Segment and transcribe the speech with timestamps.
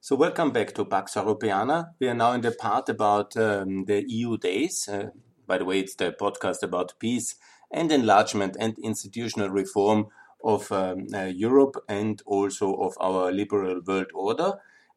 [0.00, 1.88] So welcome back to Pax Europiana.
[1.98, 4.88] We are now in the part about um, the EU days.
[4.88, 5.10] Uh,
[5.44, 7.34] by the way, it's the podcast about peace
[7.72, 10.06] and enlargement and institutional reform
[10.42, 14.52] of um, uh, Europe and also of our liberal world order.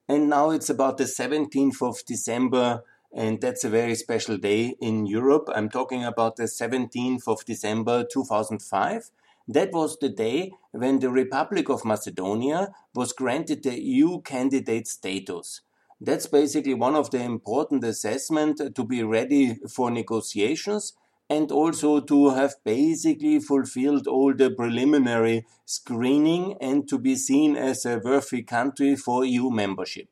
[0.08, 5.08] And now it's about the 17th of December, and that's a very special day in
[5.08, 5.50] Europe.
[5.56, 9.10] I'm talking about the 17th of December 2005
[9.54, 15.62] that was the day when the Republic of Macedonia was granted the EU candidate status.
[16.00, 20.94] That's basically one of the important assessments to be ready for negotiations
[21.30, 27.86] and also to have basically fulfilled all the preliminary screening and to be seen as
[27.86, 30.10] a worthy country for EU membership.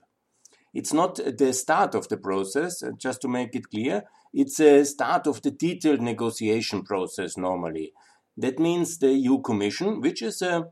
[0.73, 5.25] It's not the start of the process, just to make it clear, it's a start
[5.25, 7.93] of the detailed negotiation process normally.
[8.37, 10.71] That means the EU Commission, which is a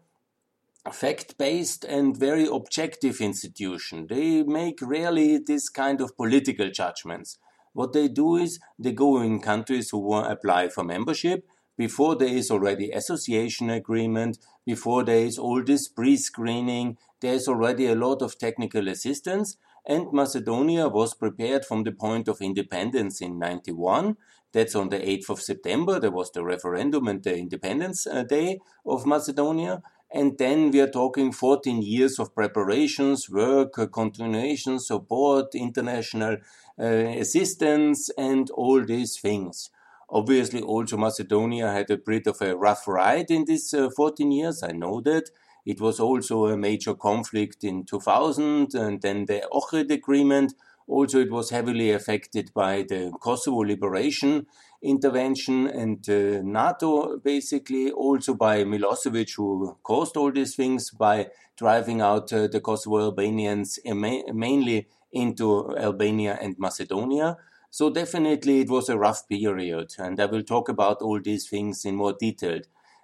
[0.91, 4.07] fact-based and very objective institution.
[4.07, 7.37] They make rarely this kind of political judgments.
[7.73, 11.45] What they do is they go in countries who apply for membership
[11.77, 17.87] before there is already association agreement, before there is all this pre-screening, there is already
[17.87, 23.39] a lot of technical assistance and Macedonia was prepared from the point of independence in
[23.39, 24.17] 91
[24.51, 25.99] that's on the 8th of September.
[25.99, 29.81] There was the referendum and the Independence uh, Day of Macedonia.
[30.11, 36.37] And then we are talking 14 years of preparations, work, uh, continuation, support, international
[36.79, 39.69] uh, assistance, and all these things.
[40.09, 44.63] Obviously, also Macedonia had a bit of a rough ride in these uh, 14 years.
[44.63, 45.29] I know that.
[45.67, 50.53] It was also a major conflict in 2000, and then the Ohrid Agreement,
[50.87, 54.47] also, it was heavily affected by the Kosovo liberation
[54.81, 61.99] intervention and uh, NATO, basically, also by Milosevic, who caused all these things by driving
[61.99, 67.37] out uh, the Kosovo Albanians uh, mainly into Albania and Macedonia.
[67.69, 71.83] So, definitely, it was a rough period, and I will talk about all these things
[71.85, 72.61] in more detail.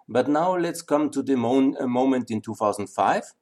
[0.08, 3.34] But now let's come to the mon- uh, moment in 2005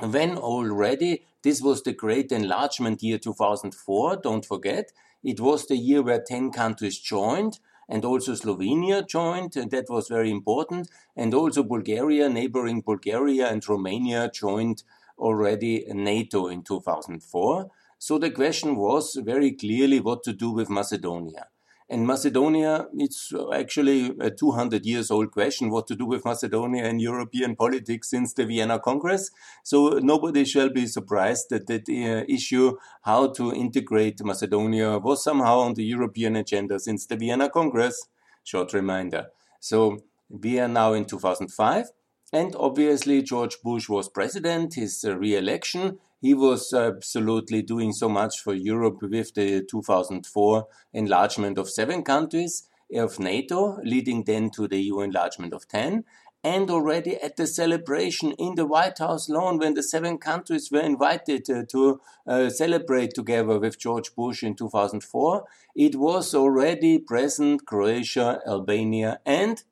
[0.00, 4.92] when already this was the great enlargement year 2004, don't forget.
[5.22, 10.08] It was the year where 10 countries joined and also Slovenia joined, and that was
[10.08, 10.88] very important.
[11.14, 14.82] And also Bulgaria, neighboring Bulgaria and Romania joined
[15.18, 17.70] already NATO in 2004.
[17.98, 21.48] So the question was very clearly what to do with Macedonia.
[21.92, 27.00] And Macedonia, it's actually a 200 years old question what to do with Macedonia in
[27.00, 29.30] European politics since the Vienna Congress.
[29.62, 35.58] So nobody shall be surprised that the uh, issue how to integrate Macedonia was somehow
[35.58, 38.08] on the European agenda since the Vienna Congress.
[38.42, 39.26] Short reminder.
[39.60, 39.98] So
[40.30, 41.90] we are now in 2005.
[42.32, 48.08] And obviously, George Bush was president, his uh, re election he was absolutely doing so
[48.08, 54.68] much for Europe with the 2004 enlargement of seven countries of NATO, leading then to
[54.68, 56.04] the EU enlargement of 10.
[56.44, 60.80] And already at the celebration in the White House lawn, when the seven countries were
[60.80, 65.44] invited uh, to uh, celebrate together with George Bush in 2004,
[65.74, 69.64] it was already present Croatia, Albania, and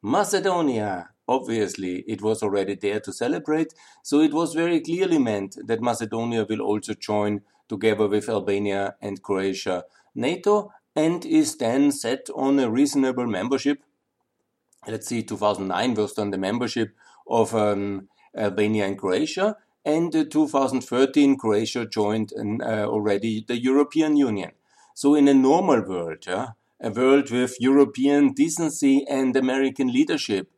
[0.00, 3.74] Macedonia obviously it was already there to celebrate.
[4.02, 9.22] So it was very clearly meant that Macedonia will also join together with Albania and
[9.22, 9.84] Croatia
[10.14, 13.82] NATO and is then set on a reasonable membership.
[14.86, 16.96] Let's see, 2009 was done the membership
[17.28, 19.56] of um, Albania and Croatia.
[19.84, 24.52] And uh, 2013, Croatia joined uh, already the European Union.
[24.94, 26.48] So in a normal world, yeah,
[26.80, 30.50] a world with European decency and American leadership,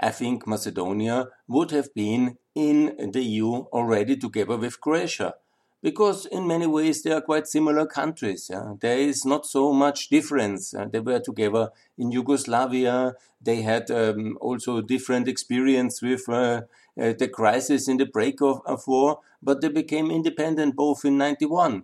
[0.00, 5.34] I think Macedonia would have been in the EU already together with Croatia.
[5.82, 8.48] Because in many ways they are quite similar countries.
[8.50, 8.74] Yeah?
[8.80, 10.74] There is not so much difference.
[10.90, 13.14] They were together in Yugoslavia.
[13.40, 16.62] They had um, also different experience with uh,
[17.00, 21.18] uh, the crisis in the break of, of war, but they became independent both in
[21.18, 21.82] 91.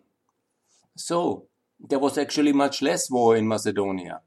[0.96, 1.46] So
[1.80, 4.20] there was actually much less war in Macedonia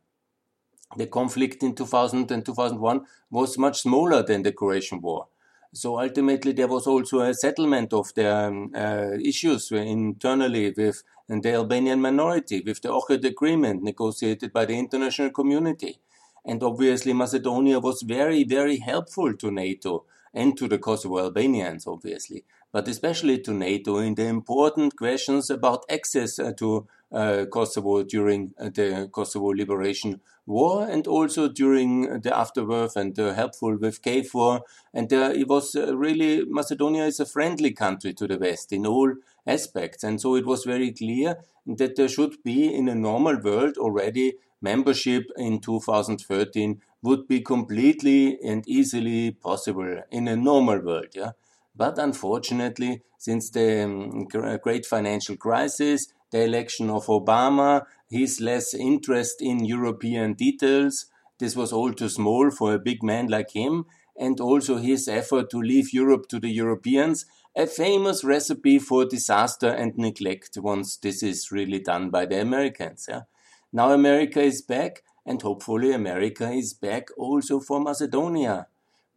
[0.97, 5.27] the conflict in 2000 and 2001 was much smaller than the Croatian War.
[5.73, 11.53] So ultimately, there was also a settlement of the um, uh, issues internally with the
[11.53, 15.99] Albanian minority, with the Ohrid Agreement negotiated by the international community.
[16.43, 20.03] And obviously, Macedonia was very, very helpful to NATO
[20.33, 22.43] and to the Kosovo Albanians, obviously,
[22.73, 28.53] but especially to NATO in the important questions about access uh, to uh, Kosovo during
[28.59, 34.61] uh, the Kosovo Liberation War and also during the afterward and uh, helpful with KFOR.
[34.93, 39.13] And it was really, Macedonia is a friendly country to the West in all
[39.45, 40.03] aspects.
[40.03, 44.33] And so it was very clear that there should be in a normal world already
[44.61, 51.07] membership in 2013 would be completely and easily possible in a normal world.
[51.13, 51.31] Yeah.
[51.75, 59.41] But unfortunately, since the um, great financial crisis, the election of Obama, his less interest
[59.41, 61.05] in European details,
[61.39, 63.85] this was all too small for a big man like him,
[64.17, 67.25] and also his effort to leave Europe to the Europeans,
[67.55, 73.07] a famous recipe for disaster and neglect once this is really done by the Americans.
[73.09, 73.21] Yeah?
[73.73, 78.67] Now America is back, and hopefully America is back also for Macedonia.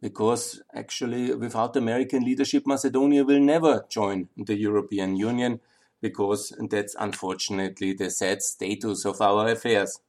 [0.01, 5.61] Because actually, without American leadership, Macedonia will never join the European Union,
[6.05, 10.01] because that's unfortunately the sad status of our affairs.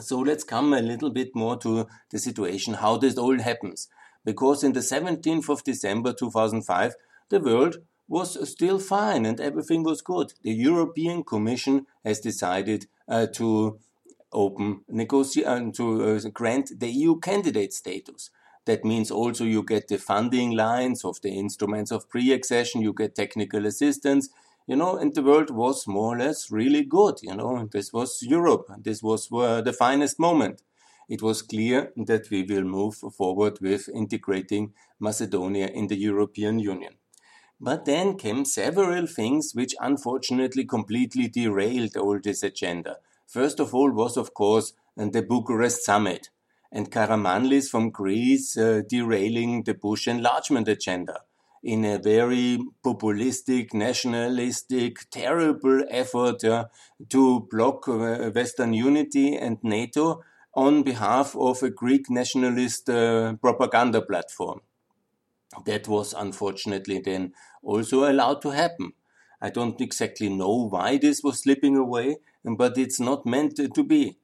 [0.00, 3.86] So let's come a little bit more to the situation, how this all happens.
[4.24, 6.96] Because in the 17th of December 2005,
[7.28, 7.76] the world
[8.08, 10.32] was still fine and everything was good.
[10.42, 13.78] The European Commission has decided uh, to
[14.32, 18.30] open negotiation uh, to uh, grant the EU candidate status.
[18.64, 23.14] That means also you get the funding lines of the instruments of pre-accession, you get
[23.14, 24.28] technical assistance,
[24.68, 27.20] you know, and the world was more or less really good.
[27.22, 28.66] You know, this was Europe.
[28.78, 30.62] This was uh, the finest moment.
[31.08, 36.92] It was clear that we will move forward with integrating Macedonia in the European Union.
[37.58, 42.98] But then came several things which unfortunately completely derailed all this agenda.
[43.26, 46.28] First of all was, of course, the Bucharest summit
[46.70, 51.20] and Karamanlis from Greece uh, derailing the Bush enlargement agenda
[51.62, 56.40] in a very populistic, nationalistic, terrible effort
[57.08, 60.22] to block uh, Western unity and NATO
[60.54, 64.60] on behalf of a Greek nationalist uh, propaganda platform.
[65.66, 67.32] That was unfortunately then
[67.62, 68.92] also allowed to happen.
[69.40, 74.18] I don't exactly know why this was slipping away, but it's not meant to be.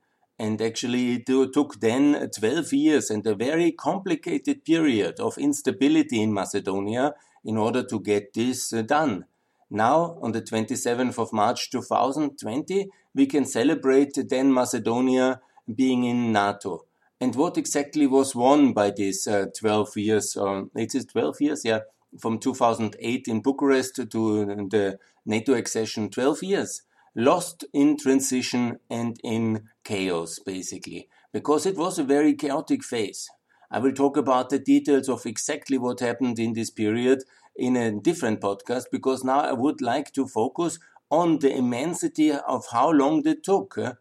[0.44, 6.34] And actually, it took then 12 years and a very complicated period of instability in
[6.34, 7.14] Macedonia
[7.46, 9.24] in order to get this uh, done.
[9.70, 15.40] Now, on the 27th of March 2020, we can celebrate then Macedonia
[15.74, 16.84] being in NATO.
[17.22, 20.36] And what exactly was won by these uh, 12 years?
[20.36, 21.80] Um, it is 12 years, yeah,
[22.20, 26.82] from 2008 in Bucharest to the NATO accession, 12 years
[27.14, 33.28] lost in transition and in chaos, basically, because it was a very chaotic phase.
[33.70, 37.24] I will talk about the details of exactly what happened in this period
[37.56, 40.78] in a different podcast, because now I would like to focus
[41.10, 43.78] on the immensity of how long it took.
[43.78, 43.94] Uh,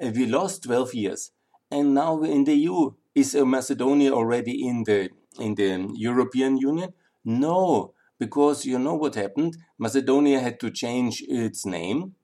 [0.00, 1.32] we lost 12 years,
[1.70, 2.92] and now in the EU.
[3.12, 6.92] Is uh, Macedonia already in the in the European Union?
[7.24, 9.56] No, because you know what happened.
[9.78, 12.14] Macedonia had to change its name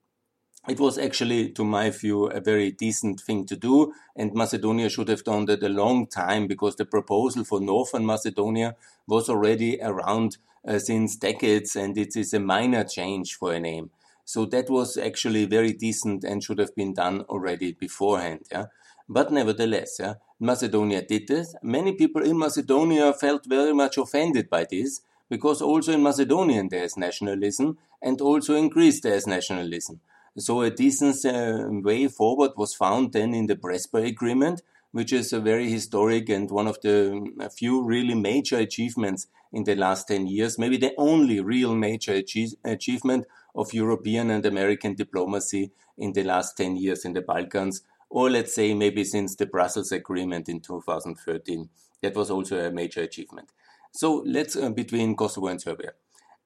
[0.67, 5.07] it was actually, to my view, a very decent thing to do, and Macedonia should
[5.07, 8.75] have done that a long time because the proposal for Northern Macedonia
[9.07, 10.37] was already around
[10.67, 13.91] uh, since decades, and it is a minor change for a name.
[14.25, 18.41] So that was actually very decent and should have been done already beforehand.
[18.51, 18.65] Yeah?
[19.07, 21.55] But nevertheless, yeah, Macedonia did this.
[21.63, 24.99] Many people in Macedonia felt very much offended by this
[25.29, 30.01] because also in Macedonian there is nationalism and also in Greece there is nationalism.
[30.39, 35.33] So a decent uh, way forward was found then in the Prespa Agreement, which is
[35.33, 40.27] a very historic and one of the few really major achievements in the last 10
[40.27, 43.25] years, maybe the only real major achieve achievement
[43.55, 48.53] of European and American diplomacy in the last 10 years in the Balkans, or let's
[48.53, 51.69] say maybe since the Brussels Agreement in 2013.
[52.03, 53.51] That was also a major achievement.
[53.91, 55.93] So let's uh, between Kosovo and Serbia.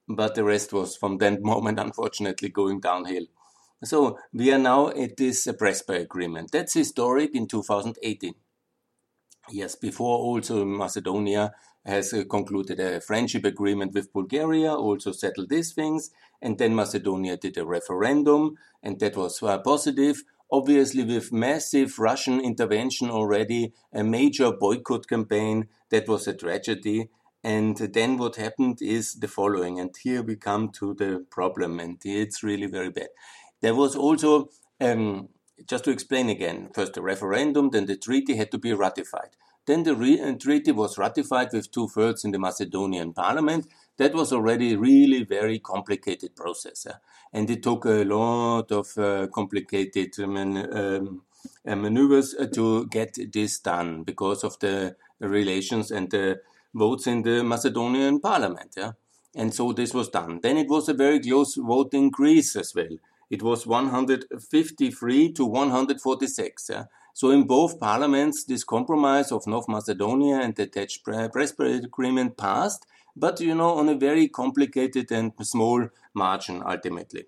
[0.08, 3.26] But the rest was from that moment, unfortunately, going downhill.
[3.84, 6.52] So we are now at this Prespa agreement.
[6.52, 8.34] That's historic in 2018.
[9.50, 15.74] Yes, before also Macedonia has uh, concluded a friendship agreement with Bulgaria, also settled these
[15.74, 16.12] things,
[16.42, 20.24] and then Macedonia did a referendum, and that was uh, positive.
[20.52, 27.10] Obviously, with massive Russian intervention already, a major boycott campaign, that was a tragedy.
[27.44, 31.98] And then what happened is the following, and here we come to the problem, and
[32.04, 33.10] it's really very bad.
[33.62, 34.50] There was also,
[34.80, 35.30] um,
[35.68, 39.30] just to explain again, first the referendum, then the treaty had to be ratified.
[39.68, 43.68] Then the re- uh, treaty was ratified with two thirds in the Macedonian parliament.
[43.98, 46.96] That was already really very complicated process, uh,
[47.32, 51.22] and it took a lot of uh, complicated man- um,
[51.68, 56.42] uh, maneuvers uh, to get this done because of the relations and the
[56.74, 58.74] votes in the Macedonian parliament.
[58.76, 58.94] Yeah?
[59.36, 60.40] And so this was done.
[60.42, 62.98] Then it was a very close vote in Greece as well.
[63.32, 66.70] It was 153 to 146.
[66.70, 66.84] Yeah?
[67.14, 72.86] So in both parliaments, this compromise of North Macedonia and the attached Prespa agreement passed,
[73.16, 77.24] but you know, on a very complicated and small margin ultimately.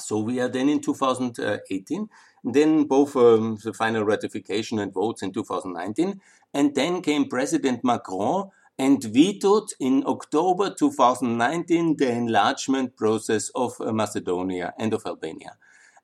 [0.00, 2.08] So we are then in 2018,
[2.42, 6.20] then both um, the final ratification and votes in 2019,
[6.54, 13.92] and then came President Macron and vetoed in October 2019 the enlargement process of uh,
[13.92, 15.56] Macedonia and of Albania.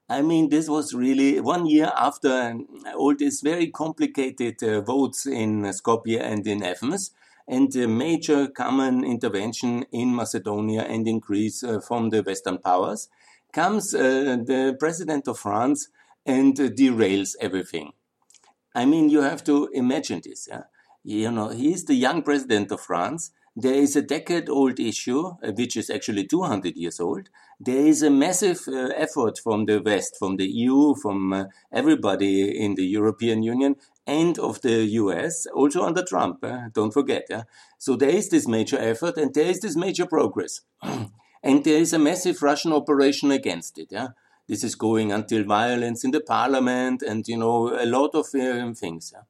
[0.09, 2.67] I mean, this was really one year after um,
[2.97, 7.13] all these very complicated uh, votes in Skopje and in Athens,
[7.47, 13.09] and a major common intervention in Macedonia and in Greece uh, from the Western powers,
[13.53, 15.89] comes uh, the president of France
[16.27, 17.93] and derails everything.
[18.75, 20.49] I mean, you have to imagine this.
[20.51, 20.65] Yeah?
[21.05, 23.31] You know, he is the young president of France.
[23.55, 27.29] There is a decade old issue, uh, which is actually 200 years old.
[27.61, 32.59] There is a massive uh, effort from the West, from the EU, from uh, everybody
[32.59, 37.27] in the European Union and of the US, also under Trump, uh, don't forget.
[37.29, 37.43] Yeah?
[37.79, 40.63] So there is this major effort and there is this major progress.
[41.43, 43.89] and there is a massive Russian operation against it.
[43.91, 44.09] Yeah?
[44.49, 48.73] This is going until violence in the parliament and, you know, a lot of uh,
[48.73, 49.13] things.
[49.15, 49.23] Yeah?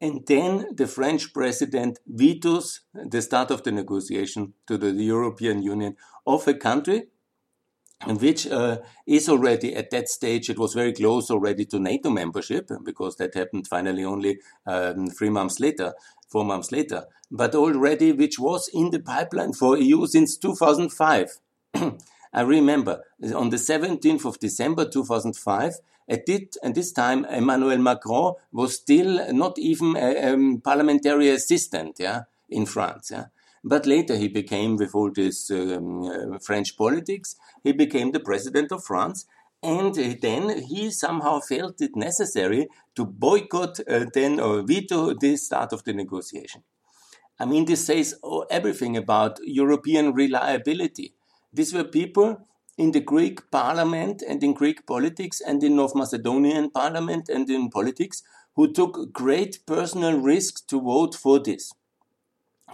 [0.00, 5.96] And then the French president vetoes the start of the negotiation to the European Union
[6.26, 7.08] of a country
[8.06, 12.70] which uh, is already at that stage, it was very close already to NATO membership
[12.84, 15.94] because that happened finally only um, three months later,
[16.28, 21.38] four months later, but already which was in the pipeline for EU since 2005.
[22.32, 23.02] I remember
[23.34, 25.74] on the 17th of December 2005,
[26.08, 31.96] at it, and this time Emmanuel Macron was still not even a, a parliamentary assistant,
[31.98, 33.26] yeah, in France, yeah.
[33.64, 38.72] But later he became, with all this um, uh, French politics, he became the president
[38.72, 39.26] of France.
[39.60, 45.72] And then he somehow felt it necessary to boycott uh, then or veto the start
[45.72, 46.62] of the negotiation.
[47.40, 51.14] I mean, this says oh, everything about European reliability.
[51.52, 52.46] These were people
[52.78, 57.68] in the Greek parliament and in Greek politics and in North Macedonian parliament and in
[57.68, 58.22] politics
[58.54, 61.72] who took great personal risks to vote for this.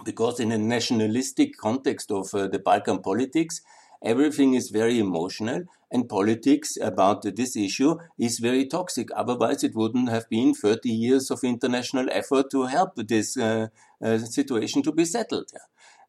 [0.03, 3.61] Because in a nationalistic context of uh, the Balkan politics,
[4.03, 9.09] everything is very emotional and politics about this issue is very toxic.
[9.15, 13.67] Otherwise, it wouldn't have been 30 years of international effort to help this uh,
[14.03, 15.49] uh, situation to be settled.
[15.53, 15.59] Yeah.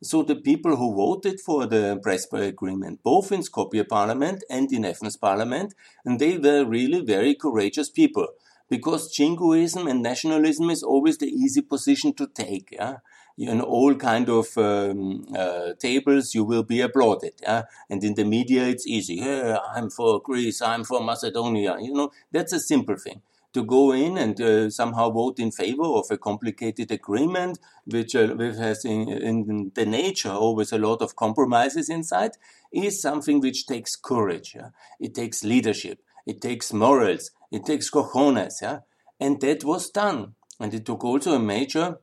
[0.02, 4.84] So the people who voted for the Prespa agreement, both in Skopje parliament and in
[4.84, 5.74] Athens parliament,
[6.04, 8.28] and they were really very courageous people.
[8.68, 12.70] Because jingoism and nationalism is always the easy position to take.
[12.72, 12.98] Yeah?
[13.38, 17.64] in all kind of um, uh, tables you will be applauded yeah?
[17.90, 22.10] and in the media it's easy yeah, i'm for greece i'm for macedonia you know
[22.32, 23.20] that's a simple thing
[23.56, 28.28] to go in and uh, somehow vote in favor of a complicated agreement, which, uh,
[28.34, 32.32] which has in, in, the nature always a lot of compromises inside,
[32.70, 34.54] is something which takes courage.
[34.54, 34.70] Yeah?
[35.00, 36.02] It takes leadership.
[36.26, 37.30] It takes morals.
[37.50, 38.60] It takes cojones.
[38.60, 38.80] Yeah?
[39.18, 40.34] And that was done.
[40.60, 41.98] And it took also a major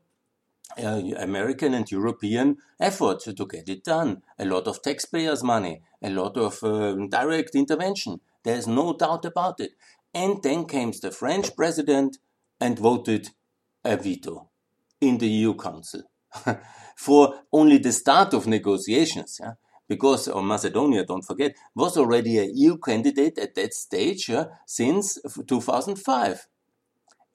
[0.84, 4.24] uh, American and European effort to get it done.
[4.40, 8.22] A lot of taxpayers' money, a lot of uh, direct intervention.
[8.44, 9.74] There's no doubt about it.
[10.14, 12.18] And then came the French president
[12.60, 13.30] and voted
[13.84, 14.50] a veto
[15.02, 16.04] in the EU Council
[16.96, 19.40] for only the start of negotiations.
[19.42, 19.54] Yeah?
[19.88, 25.20] Because uh, Macedonia, don't forget, was already a EU candidate at that stage yeah, since
[25.48, 26.48] 2005.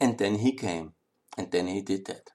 [0.00, 0.92] And then he came,
[1.36, 2.30] and then he did that.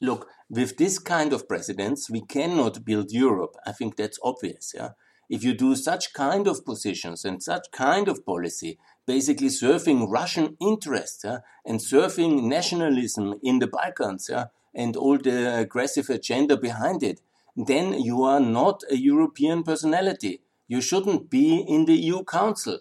[0.00, 3.56] Look, with this kind of presidents, we cannot build Europe.
[3.66, 4.72] I think that's obvious.
[4.74, 4.90] Yeah?
[5.28, 10.56] If you do such kind of positions and such kind of policy, basically serving Russian
[10.60, 11.24] interests
[11.64, 14.30] and serving nationalism in the Balkans
[14.74, 17.20] and all the aggressive agenda behind it,
[17.56, 20.42] then you are not a European personality.
[20.68, 22.80] You shouldn't be in the EU Council.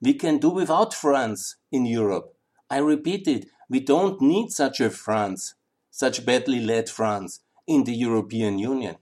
[0.00, 2.36] We can do without France in Europe.
[2.70, 5.54] I repeat it, we don't need such a France,
[5.90, 8.96] such badly led France in the European Union.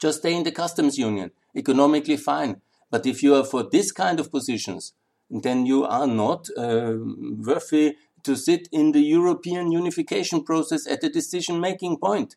[0.00, 2.60] Just stay in the customs union, economically fine.
[2.90, 4.92] But if you are for this kind of positions,
[5.30, 11.08] then you are not uh, worthy to sit in the European unification process at the
[11.08, 12.36] decision making point.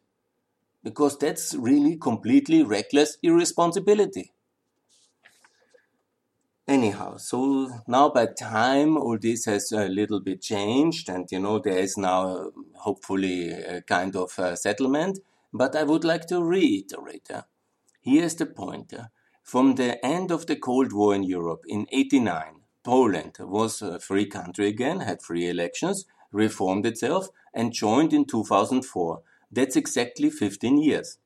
[0.84, 4.32] Because that's really completely reckless irresponsibility.
[6.68, 11.60] Anyhow, so now by time all this has a little bit changed, and you know,
[11.60, 15.20] there is now hopefully a kind of uh, settlement.
[15.54, 17.32] But I would like to reiterate.
[17.34, 17.44] Uh,
[18.08, 18.94] here's the point.
[18.94, 19.08] Uh,
[19.44, 24.26] from the end of the Cold War in Europe in 89, Poland was a free
[24.26, 29.22] country again, had free elections, reformed itself, and joined in 2004.
[29.52, 31.18] That's exactly 15 years.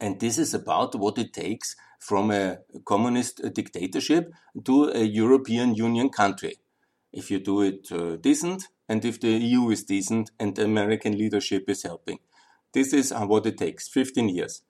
[0.00, 4.32] And this is about what it takes from a communist dictatorship
[4.64, 6.58] to a European Union country.
[7.12, 11.18] If you do it uh, decent, and if the EU is decent and the American
[11.18, 12.18] leadership is helping.
[12.72, 14.62] This is uh, what it takes 15 years.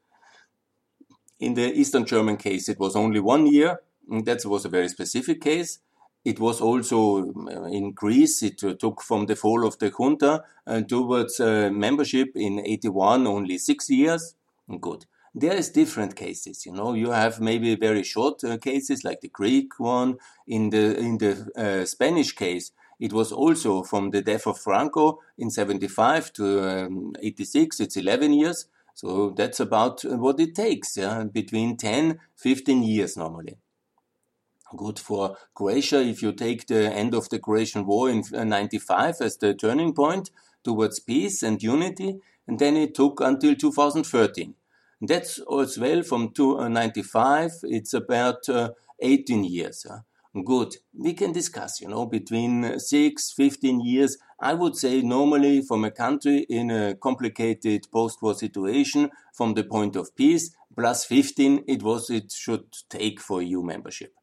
[1.41, 3.81] In the Eastern German case, it was only one year.
[4.09, 5.79] That was a very specific case.
[6.25, 10.43] It was also uh, in Greece, it uh, took from the fall of the junta
[10.67, 14.35] uh, towards uh, membership in 81 only six years.
[14.81, 19.21] Good there is different cases you know you have maybe very short uh, cases like
[19.21, 20.17] the greek one
[20.47, 25.51] in the in the spanish case it was also from the death of franco in
[25.51, 28.67] 75 to um, 86 it's 11 years
[29.01, 31.25] so that's about what it takes yeah?
[31.41, 33.57] between 10 15 years normally
[34.77, 39.17] good for croatia if you take the end of the croatian war in uh, 95
[39.21, 40.31] as the turning point
[40.65, 44.55] towards peace and unity and then it took until 2013
[45.01, 47.51] that's as well from 1995.
[47.51, 49.87] Uh, it's about uh, 18 years.
[50.45, 50.77] Good.
[50.93, 54.19] We can discuss, you know, between 6, 15 years.
[54.41, 59.97] I would say normally from a country in a complicated post-war situation, from the point
[59.97, 64.15] of peace, plus 15, it was, it should take for EU membership.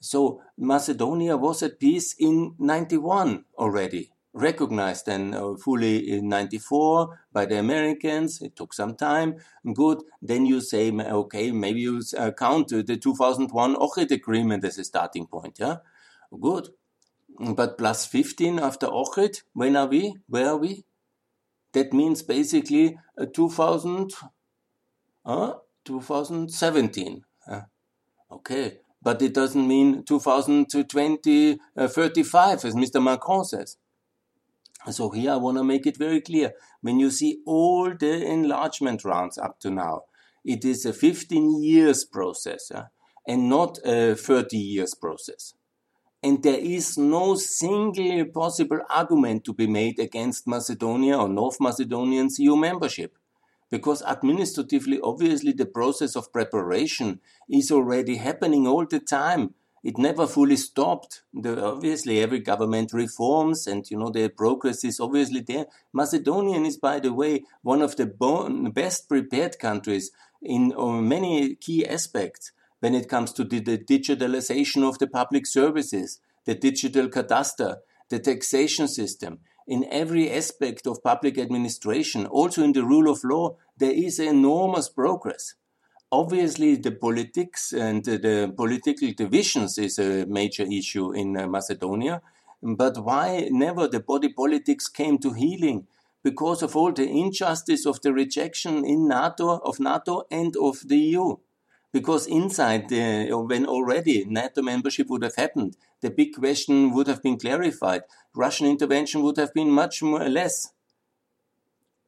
[0.00, 7.46] So Macedonia was at peace in 91 already recognized then uh, fully in 94 by
[7.46, 8.40] the Americans.
[8.40, 9.36] It took some time.
[9.74, 10.02] Good.
[10.20, 15.26] Then you say, okay, maybe you uh, count the 2001 Ohrid agreement as a starting
[15.26, 15.58] point.
[15.58, 15.76] Yeah.
[16.40, 16.68] Good.
[17.38, 20.16] But plus 15 after Ohrid, when are we?
[20.28, 20.84] Where are we?
[21.72, 24.12] That means basically uh, 2000,
[25.24, 27.24] uh, 2017.
[27.48, 27.60] Uh,
[28.30, 28.78] okay.
[29.02, 33.02] But it doesn't mean 2020, uh, 35, as Mr.
[33.02, 33.76] Macron says.
[34.90, 36.52] So here I want to make it very clear.
[36.80, 40.02] When you see all the enlargement rounds up to now,
[40.44, 42.86] it is a 15 years process uh,
[43.26, 45.54] and not a 30 years process.
[46.22, 52.38] And there is no single possible argument to be made against Macedonia or North Macedonian's
[52.38, 53.18] EU membership.
[53.70, 60.26] Because administratively, obviously, the process of preparation is already happening all the time it never
[60.28, 61.22] fully stopped.
[61.34, 65.66] The, obviously, every government reforms, and you know the progress is obviously there.
[65.92, 68.06] Macedonian is, by the way, one of the
[68.72, 70.72] best prepared countries in
[71.08, 72.52] many key aspects
[72.82, 77.76] when it comes to the, the digitalization of the public services, the digital cadastre,
[78.10, 79.38] the taxation system.
[79.66, 84.88] In every aspect of public administration, also in the rule of law, there is enormous
[84.88, 85.54] progress
[86.12, 92.20] obviously the politics and the political divisions is a major issue in uh, Macedonia.
[92.62, 95.88] But why never the body politics came to healing?
[96.22, 100.98] Because of all the injustice of the rejection in NATO, of NATO and of the
[100.98, 101.36] EU.
[101.92, 107.22] Because inside, the, when already NATO membership would have happened, the big question would have
[107.22, 108.02] been clarified.
[108.34, 110.72] Russian intervention would have been much more less.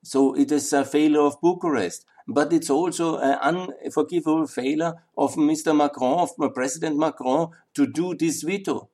[0.02, 3.38] So it is a failure of Bucharest but it's also an
[3.82, 5.76] unforgivable failure of Mr.
[5.76, 8.88] Macron, of uh, President Macron, to do this veto.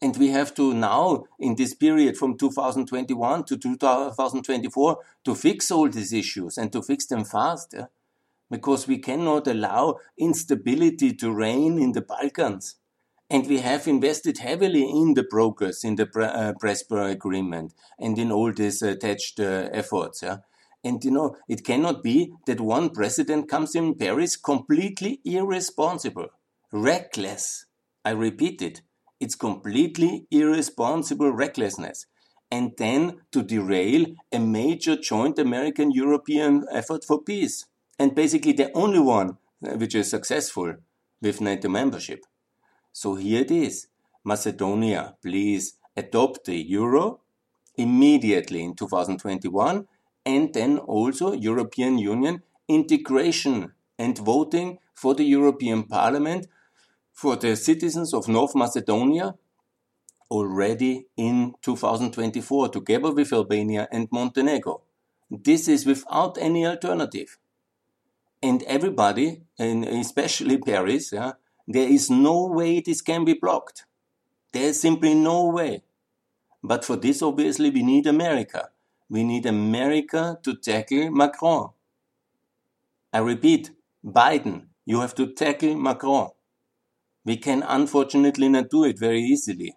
[0.00, 5.88] And we have to now, in this period from 2021 to 2024, to fix all
[5.88, 7.74] these issues and to fix them fast.
[7.76, 7.86] Yeah?
[8.50, 12.76] Because we cannot allow instability to reign in the Balkans.
[13.28, 18.52] And we have invested heavily in the progress, in the uh, agreement, and in all
[18.52, 20.22] these attached uh, efforts.
[20.22, 20.38] Yeah?
[20.84, 26.28] And you know, it cannot be that one president comes in Paris completely irresponsible,
[26.70, 27.66] reckless.
[28.04, 28.82] I repeat it.
[29.18, 32.06] It's completely irresponsible recklessness.
[32.52, 37.66] And then to derail a major joint American European effort for peace.
[37.98, 40.74] And basically the only one uh, which is successful
[41.22, 42.24] with NATO membership.
[42.92, 43.88] So here it is.
[44.24, 47.20] Macedonia, please adopt the euro
[47.76, 49.86] immediately in 2021
[50.24, 56.46] and then also European Union integration and voting for the European Parliament
[57.12, 59.34] for the citizens of North Macedonia
[60.30, 64.82] already in 2024 together with Albania and Montenegro.
[65.30, 67.38] This is without any alternative.
[68.46, 71.32] And everybody, and especially Paris, yeah,
[71.66, 73.86] there is no way this can be blocked.
[74.52, 75.82] There is simply no way.
[76.62, 78.70] But for this, obviously, we need America
[79.08, 81.70] We need America to tackle Macron.
[83.12, 83.70] I repeat,
[84.04, 86.30] Biden, you have to tackle Macron.
[87.24, 89.74] We can unfortunately not do it very easily.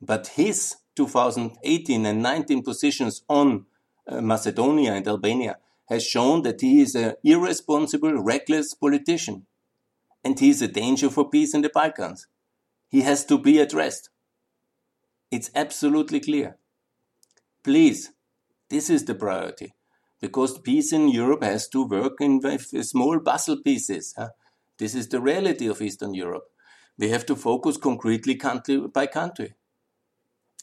[0.00, 3.66] But his 2018 and 19 positions on
[4.06, 5.56] uh, Macedonia and Albania
[5.92, 9.46] has shown that he is an irresponsible, reckless politician.
[10.24, 12.26] And he is a danger for peace in the Balkans.
[12.88, 14.08] He has to be addressed.
[15.30, 16.56] It's absolutely clear.
[17.62, 18.10] Please,
[18.70, 19.74] this is the priority.
[20.20, 22.40] Because peace in Europe has to work in
[22.82, 24.14] small puzzle pieces.
[24.16, 24.30] Huh?
[24.78, 26.44] This is the reality of Eastern Europe.
[26.96, 29.54] We have to focus concretely country by country.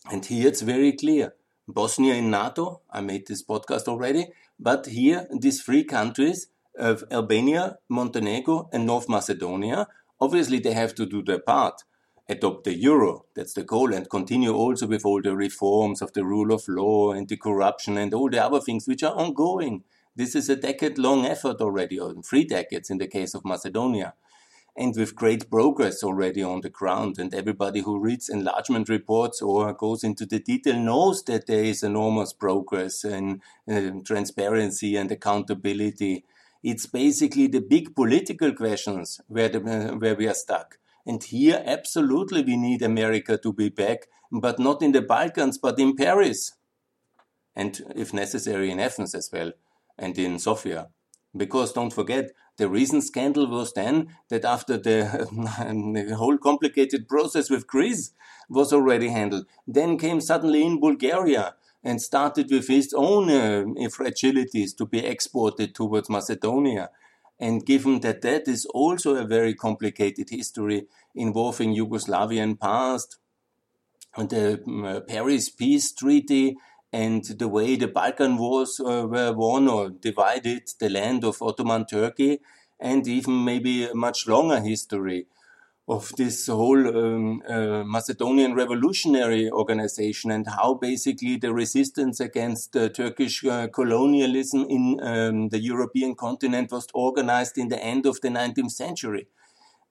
[0.09, 1.33] And here it's very clear.
[1.67, 4.27] Bosnia in NATO, I made this podcast already,
[4.59, 9.87] but here these three countries of Albania, Montenegro, and North Macedonia,
[10.19, 11.81] obviously they have to do their part.
[12.27, 16.23] Adopt the euro, that's the goal, and continue also with all the reforms of the
[16.23, 19.83] rule of law and the corruption and all the other things which are ongoing.
[20.15, 24.13] This is a decade long effort already, or three decades in the case of Macedonia
[24.79, 27.19] and with great progress already on the ground.
[27.19, 31.83] And everybody who reads enlargement reports or goes into the detail knows that there is
[31.83, 36.23] enormous progress in uh, transparency and accountability.
[36.63, 40.77] It's basically the big political questions where, the, uh, where we are stuck.
[41.05, 45.77] And here, absolutely, we need America to be back, but not in the Balkans, but
[45.77, 46.53] in Paris.
[47.53, 49.51] And if necessary, in Athens as well,
[49.97, 50.87] and in Sofia.
[51.35, 55.27] Because don't forget, the recent scandal was then that after the,
[56.07, 58.11] the whole complicated process with Greece
[58.49, 63.63] was already handled, then came suddenly in Bulgaria and started with its own uh,
[63.97, 66.89] fragilities to be exported towards Macedonia.
[67.39, 73.17] And given that that is also a very complicated history involving Yugoslavian past,
[74.17, 76.57] and the uh, Paris Peace Treaty
[76.91, 81.85] and the way the Balkan Wars uh, were won or divided the land of Ottoman
[81.85, 82.39] Turkey,
[82.79, 85.27] and even maybe a much longer history
[85.89, 92.89] of this whole um, uh, Macedonian revolutionary organization and how basically the resistance against uh,
[92.89, 98.29] Turkish uh, colonialism in um, the European continent was organized in the end of the
[98.29, 99.27] 19th century.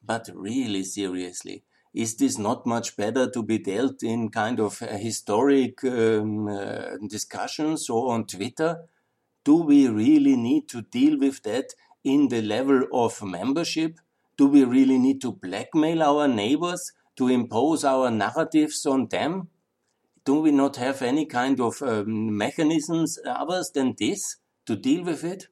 [0.05, 5.83] But really, seriously, is this not much better to be dealt in kind of historic
[5.85, 8.85] um, uh, discussions or on Twitter?
[9.45, 11.73] Do we really need to deal with that
[12.05, 13.99] in the level of membership?
[14.37, 19.49] Do we really need to blackmail our neighbors to impose our narratives on them?
[20.25, 25.25] Do we not have any kind of um, mechanisms others than this to deal with
[25.25, 25.49] it?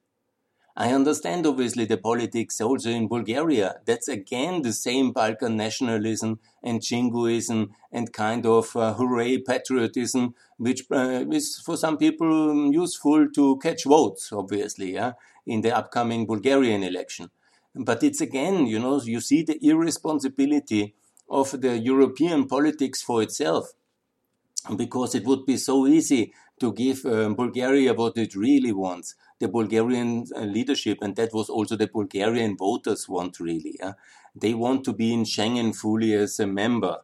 [0.79, 3.81] I understand obviously the politics also in Bulgaria.
[3.87, 10.83] That's again the same Balkan nationalism and jingoism and kind of uh, hooray patriotism, which
[10.91, 15.13] uh, is for some people useful to catch votes, obviously, yeah,
[15.47, 17.31] in the upcoming Bulgarian election.
[17.75, 20.95] But it's again, you know, you see the irresponsibility
[21.31, 23.73] of the European politics for itself
[24.77, 29.15] because it would be so easy to give um, Bulgaria what it really wants.
[29.39, 33.77] The Bulgarian uh, leadership, and that was also the Bulgarian voters want really.
[33.79, 33.93] Yeah?
[34.35, 36.99] They want to be in Schengen fully as a member,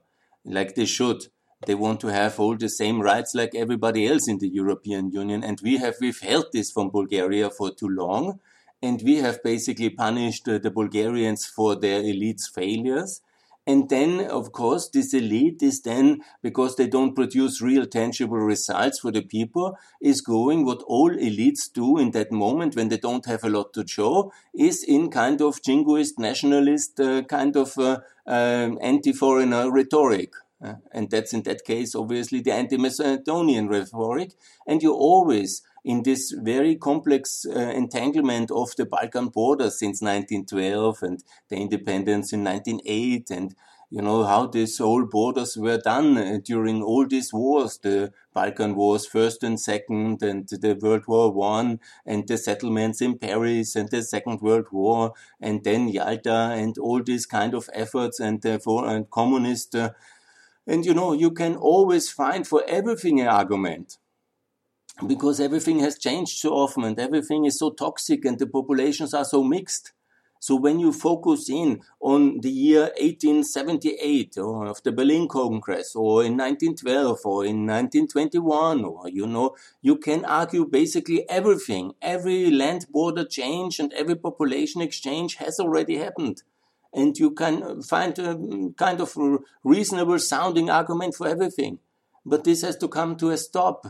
[0.45, 1.27] like they should.
[1.67, 5.45] They want to have all the same rights like everybody else in the European Union.
[5.45, 8.41] And we have withheld this from Bulgaria for too long.
[8.83, 13.21] And we have basically punished uh, the Bulgarians for their elites' failures
[13.67, 18.99] and then, of course, this elite is then, because they don't produce real tangible results
[18.99, 23.27] for the people, is going what all elites do in that moment when they don't
[23.27, 28.01] have a lot to show, is in kind of jingoist, nationalist, uh, kind of uh,
[28.27, 30.33] uh, anti-foreigner rhetoric.
[30.65, 34.33] Uh, and that's in that case, obviously, the anti-Macedonian rhetoric.
[34.67, 41.03] And you always, in this very complex uh, entanglement of the Balkan borders since 1912
[41.03, 43.55] and the independence in 1908 and
[43.93, 48.75] you know how these whole borders were done uh, during all these wars the balkan
[48.75, 53.91] wars first and second and the world war one and the settlements in paris and
[53.91, 58.59] the second world war and then yalta and all these kind of efforts and the
[58.59, 59.91] for and communist uh,
[60.67, 63.99] and you know you can always find for everything an argument
[65.07, 69.25] because everything has changed so often and everything is so toxic and the populations are
[69.25, 69.93] so mixed.
[70.39, 76.25] So when you focus in on the year 1878 or of the Berlin Congress or
[76.25, 81.93] in 1912 or in 1921 or you know, you can argue basically everything.
[82.03, 86.43] Every land border change and every population exchange has already happened.
[86.93, 89.17] And you can find a mm, kind of
[89.63, 91.79] reasonable sounding argument for everything.
[92.27, 93.87] But this has to come to a stop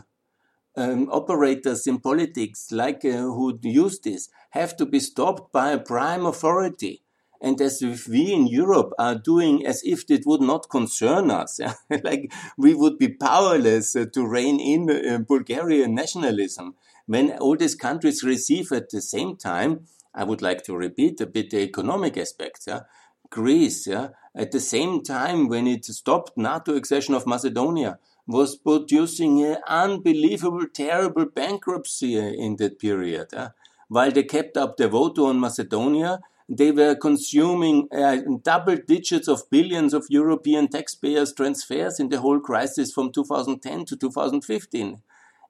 [0.75, 5.79] um, operators in politics, like uh, who use this, have to be stopped by a
[5.79, 7.01] prime authority.
[7.41, 11.59] And as if we in Europe are doing as if it would not concern us,
[12.03, 16.75] like we would be powerless uh, to rein in uh, Bulgarian nationalism.
[17.05, 21.25] When all these countries receive at the same time, I would like to repeat a
[21.25, 22.67] bit the economic aspects.
[22.67, 22.81] Yeah?
[23.29, 29.43] Greece, yeah, at the same time when it stopped NATO accession of Macedonia, was producing
[29.43, 33.33] an unbelievable, terrible bankruptcy in that period.
[33.33, 33.49] Uh,
[33.89, 39.49] while they kept up their vote on Macedonia, they were consuming uh, double digits of
[39.49, 45.01] billions of European taxpayers' transfers in the whole crisis from 2010 to 2015,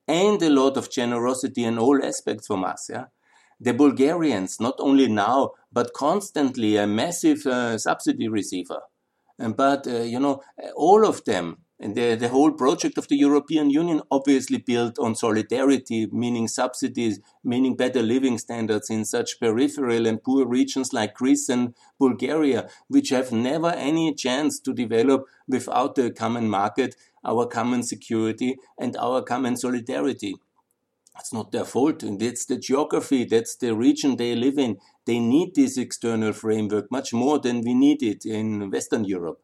[0.08, 2.90] and a lot of generosity in all aspects from us.
[2.92, 3.06] Yeah?
[3.60, 8.82] The Bulgarians, not only now, but constantly a massive uh, subsidy receiver.
[9.38, 10.42] But, uh, you know,
[10.76, 15.16] all of them and the, the whole project of the European Union obviously built on
[15.16, 21.50] solidarity, meaning subsidies, meaning better living standards in such peripheral and poor regions like Greece
[21.50, 27.84] and Bulgaria, which have never any chance to develop without the common market, our common
[27.84, 30.36] security, and our common solidarity.
[31.20, 32.02] It's not their fault.
[32.02, 33.26] And that's the geography.
[33.26, 34.78] That's the region they live in.
[35.06, 39.42] They need this external framework much more than we need it in Western Europe.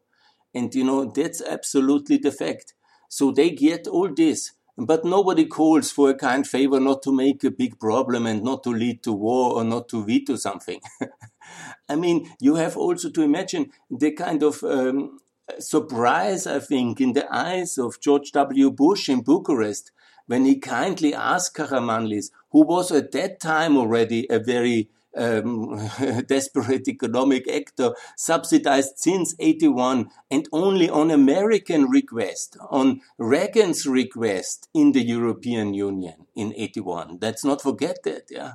[0.54, 2.74] And you know, that's absolutely the fact.
[3.08, 7.42] So they get all this, but nobody calls for a kind favor not to make
[7.44, 10.80] a big problem and not to lead to war or not to veto something.
[11.88, 15.18] I mean, you have also to imagine the kind of um,
[15.58, 18.70] surprise, I think, in the eyes of George W.
[18.70, 19.90] Bush in Bucharest
[20.26, 25.90] when he kindly asked Karamanlis, who was at that time already a very um,
[26.26, 34.92] desperate economic actor subsidized since 81 and only on American request, on Reagan's request in
[34.92, 37.18] the European Union in 81.
[37.20, 38.54] Let's not forget that, yeah.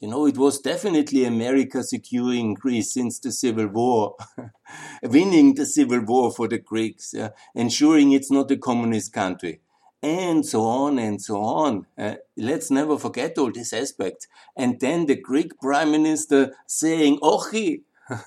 [0.00, 4.16] You know, it was definitely America securing Greece since the Civil War,
[5.04, 7.28] winning the Civil War for the Greeks, yeah?
[7.54, 9.60] ensuring it's not a communist country
[10.02, 11.86] and so on and so on.
[11.96, 14.26] Uh, let's never forget all these aspects.
[14.56, 17.82] And then the Greek prime minister saying "Ochi"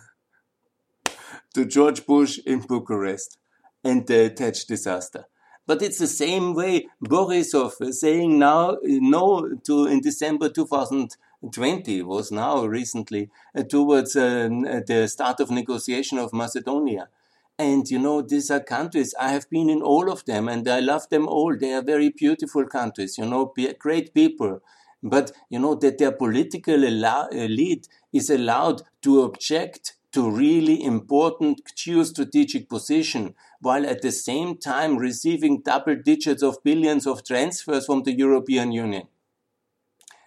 [1.54, 3.38] to George Bush in Bucharest
[3.84, 5.26] and the attached disaster.
[5.68, 12.66] But it's the same way Borisov saying now no to in December 2020 was now
[12.66, 14.48] recently uh, towards uh,
[14.88, 17.10] the start of negotiation of Macedonia.
[17.58, 20.82] And you know, these are countries, I have been in all of them and I
[20.82, 21.56] love them all.
[21.58, 24.62] They are very beautiful countries, you know, great people.
[25.02, 32.68] But, you know, that their political elite is allowed to object to really important geostrategic
[32.68, 38.13] position while at the same time receiving double digits of billions of transfers from the
[38.13, 39.08] European Union.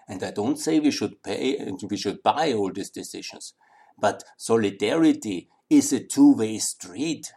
[0.06, 3.54] And I don't say we should pay, and we should buy all these decisions,
[3.98, 7.32] but solidarity is a two-way street.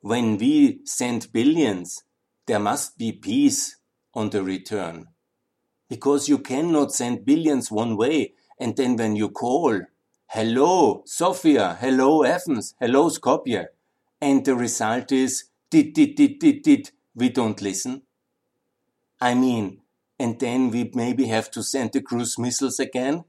[0.00, 2.04] When we send billions,
[2.46, 3.76] there must be peace
[4.14, 5.08] on the return.
[5.88, 9.80] Because you cannot send billions one way and then when you call,
[10.28, 13.66] hello Sofia, hello Athens, hello Skopje,
[14.20, 18.02] and the result is, did, did, did, did, did, we don't listen.
[19.20, 19.80] I mean,
[20.18, 23.24] and then we maybe have to send the cruise missiles again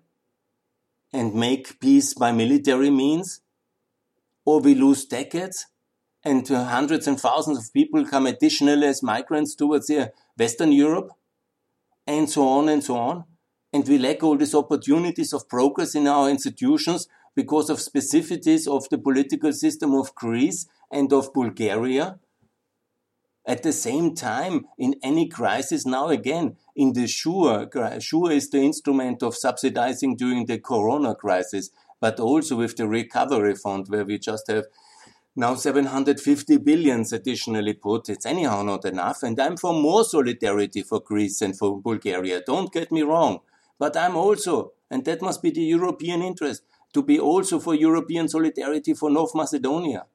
[1.13, 3.40] and make peace by military means
[4.45, 5.67] or we lose decades
[6.23, 11.11] and hundreds and thousands of people come additionally as migrants towards uh, Western Europe
[12.05, 13.23] and so on and so on.
[13.73, 18.87] And we lack all these opportunities of progress in our institutions because of specificities of
[18.89, 22.19] the political system of Greece and of Bulgaria.
[23.47, 28.61] At the same time, in any crisis, now again, in the SURE, SURE is the
[28.61, 31.71] instrument of subsidizing during the corona crisis
[32.01, 34.65] but also with the recovery fund where we just have
[35.35, 38.09] now 750 billions additionally put.
[38.09, 39.23] It's anyhow not enough.
[39.23, 42.41] And I'm for more solidarity for Greece and for Bulgaria.
[42.45, 43.39] Don't get me wrong.
[43.79, 48.27] But I'm also, and that must be the European interest, to be also for European
[48.27, 50.05] solidarity for North Macedonia.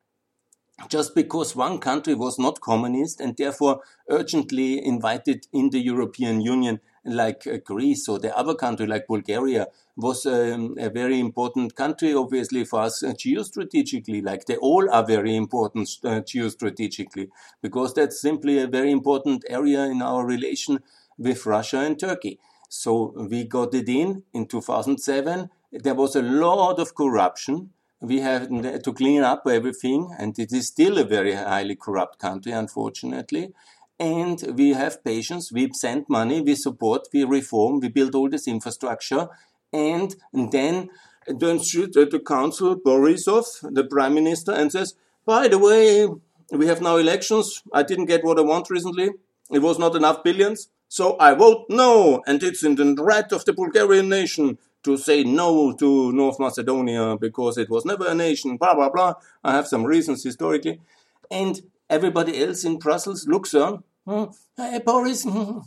[0.91, 6.81] Just because one country was not communist and therefore urgently invited in the European Union
[7.07, 12.13] like uh, Greece or the other country like Bulgaria was um, a very important country,
[12.15, 17.29] obviously, for us uh, geostrategically, like they all are very important uh, geostrategically,
[17.63, 20.81] because that's simply a very important area in our relation
[21.19, 22.39] with Russia and Turkey.
[22.69, 25.51] So we got it in in 2007.
[25.73, 27.71] There was a lot of corruption.
[28.01, 28.51] We had
[28.85, 33.55] to clean up everything, and it is still a very highly corrupt country, unfortunately.
[33.99, 38.47] And we have patience, we send money, we support, we reform, we build all this
[38.47, 39.29] infrastructure,
[39.73, 40.91] and, then
[41.27, 46.07] then the, the council Borisov, the prime minister, and says, by the way,
[46.53, 47.63] we have now elections.
[47.73, 49.11] I didn't get what I want recently.
[49.51, 50.69] It was not enough billions.
[50.89, 52.23] So I vote no.
[52.27, 57.17] And it's in the right of the Bulgarian nation to say no to North Macedonia
[57.21, 59.15] because it was never a nation, blah, blah, blah.
[59.43, 60.81] I have some reasons historically.
[61.29, 63.83] And everybody else in Brussels looks on.
[64.07, 64.25] Hmm,
[64.57, 65.59] hey, Boris, hmm,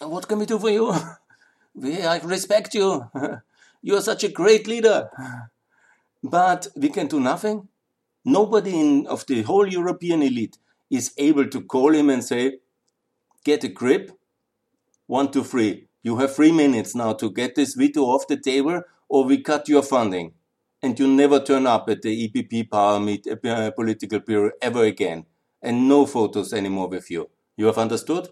[0.00, 0.94] what can we do for you?
[1.74, 3.10] We, I respect you.
[3.84, 5.10] You are such a great leader.
[6.22, 7.68] But we can do nothing.
[8.24, 10.56] Nobody in, of the whole European elite
[10.88, 12.58] is able to call him and say,
[13.44, 14.12] get a grip.
[15.06, 15.88] One, two, three.
[16.04, 19.68] You have three minutes now to get this veto off the table or we cut
[19.68, 20.34] your funding.
[20.80, 25.26] And you never turn up at the EPP power meet, uh, political bureau ever again.
[25.62, 27.30] And no photos anymore with you.
[27.56, 28.28] You have understood?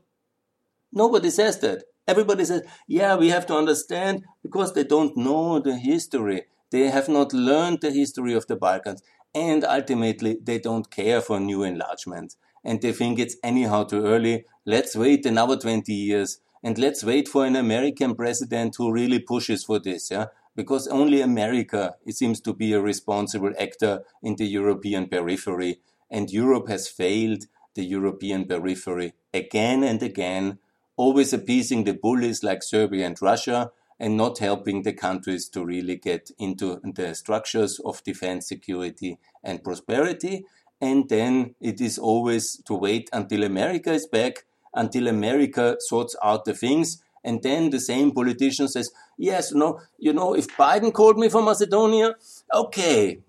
[0.92, 1.84] Nobody says that.
[2.08, 6.46] Everybody says, yeah, we have to understand because they don't know the history.
[6.70, 9.02] They have not learned the history of the Balkans.
[9.34, 12.34] And ultimately, they don't care for new enlargement.
[12.64, 14.44] And they think it's anyhow too early.
[14.66, 19.64] Let's wait another 20 years and let's wait for an American president who really pushes
[19.64, 20.10] for this.
[20.10, 20.26] Yeah?
[20.54, 25.80] Because only America it seems to be a responsible actor in the European periphery.
[26.10, 27.44] And Europe has failed
[27.74, 30.58] the European periphery again and again
[30.96, 35.96] always appeasing the bullies like Serbia and Russia and not helping the countries to really
[35.96, 40.44] get into the structures of defense, security, and prosperity.
[40.80, 44.44] And then it is always to wait until America is back,
[44.74, 47.02] until America sorts out the things.
[47.22, 51.46] And then the same politician says, yes, no, you know, if Biden called me from
[51.46, 52.14] Macedonia,
[52.54, 53.20] okay.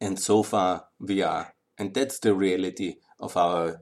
[0.00, 1.54] And so far we are.
[1.78, 3.80] And that's the reality of our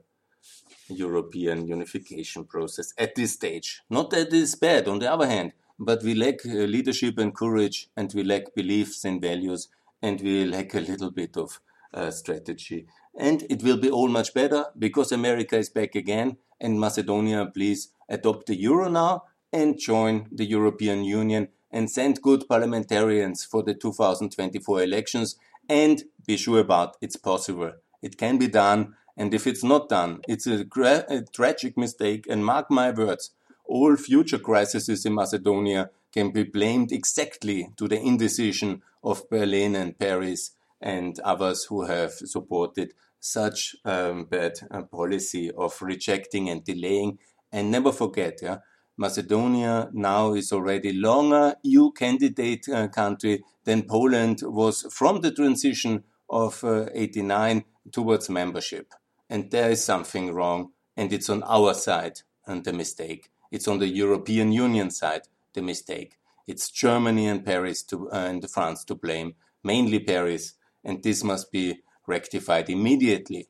[0.89, 3.83] European unification process at this stage.
[3.91, 7.35] Not that it is bad, on the other hand, but we lack uh, leadership and
[7.35, 9.69] courage, and we lack beliefs and values,
[10.01, 11.61] and we lack a little bit of
[11.93, 12.87] uh, strategy.
[13.19, 17.93] And it will be all much better because America is back again, and Macedonia, please
[18.09, 23.75] adopt the euro now and join the European Union and send good parliamentarians for the
[23.75, 25.37] 2024 elections
[25.69, 27.73] and be sure about it's possible.
[28.03, 30.65] It can be done and if it's not done, it's a,
[31.11, 32.27] a tragic mistake.
[32.31, 33.33] And mark my words,
[33.67, 39.99] all future crises in Macedonia can be blamed exactly to the indecision of Berlin and
[39.99, 47.19] Paris and others who have supported such um, bad uh, policy of rejecting and delaying.
[47.51, 48.59] And never forget, yeah,
[48.99, 56.05] Macedonia now is already longer EU candidate uh, country than Poland was from the transition
[56.29, 58.93] of uh, 89 towards membership
[59.29, 63.31] and there is something wrong, and it's on our side and the mistake.
[63.51, 65.23] It's on the European Union side
[65.55, 66.19] the mistake.
[66.47, 71.53] It's Germany and Paris to, uh, and France to blame, mainly Paris, and this must
[71.53, 73.49] be rectified immediately.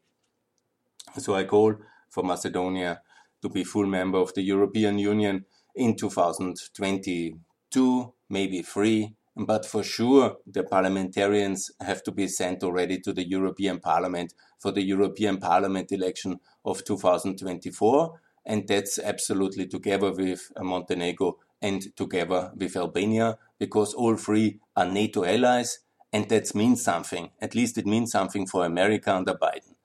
[1.17, 1.77] So I call
[2.11, 3.03] for Macedonia
[3.43, 10.39] to be full member of the European Union in 2022, maybe three, but for sure,
[10.47, 15.93] the parliamentarians have to be sent already to the European Parliament for the European Parliament
[15.93, 18.21] election of 2024.
[18.45, 25.25] And that's absolutely together with Montenegro and together with Albania, because all three are NATO
[25.25, 25.79] allies.
[26.13, 27.31] And that means something.
[27.41, 29.77] At least it means something for America under Biden.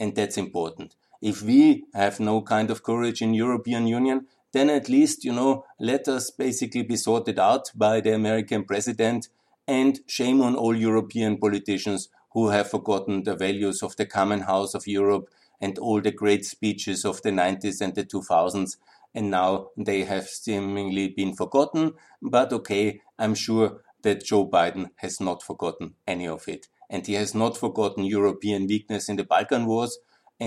[0.00, 0.96] And that's important.
[1.22, 5.64] If we have no kind of courage in European Union, then at least, you know,
[5.78, 9.28] let us basically be sorted out by the American president
[9.68, 14.74] and shame on all European politicians who have forgotten the values of the common house
[14.74, 15.28] of Europe
[15.60, 18.76] and all the great speeches of the 90s and the 2000s.
[19.14, 21.92] And now they have seemingly been forgotten.
[22.20, 26.66] But okay, I'm sure that Joe Biden has not forgotten any of it.
[26.90, 29.98] And he has not forgotten European weakness in the Balkan Wars.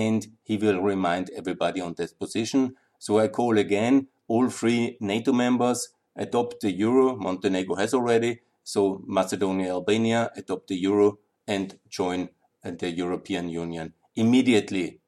[0.04, 2.62] And he will remind everybody on this position.
[2.98, 5.80] So I call again all three NATO members
[6.16, 7.16] adopt the euro.
[7.16, 8.32] Montenegro has already.
[8.62, 12.28] So Macedonia, Albania adopt the euro and join
[12.62, 15.00] the European Union immediately.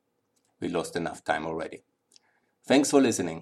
[0.61, 1.83] We lost enough time already.
[2.65, 3.41] Thanks for listening.